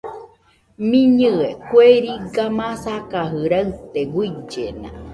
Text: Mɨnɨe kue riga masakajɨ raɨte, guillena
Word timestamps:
Mɨnɨe 0.89 1.47
kue 1.69 1.89
riga 2.03 2.45
masakajɨ 2.57 3.39
raɨte, 3.51 3.99
guillena 4.13 4.89